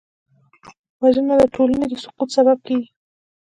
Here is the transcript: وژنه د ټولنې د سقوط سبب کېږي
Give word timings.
وژنه 1.01 1.33
د 1.41 1.43
ټولنې 1.55 1.85
د 1.89 1.93
سقوط 2.03 2.29
سبب 2.37 2.57
کېږي 2.67 2.89